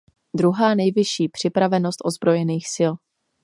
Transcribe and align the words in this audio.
Druhá 0.35 0.75
nejvyšší 0.75 1.29
připravenost 1.29 2.05
ozbrojených 2.05 2.67
sil. 2.75 2.93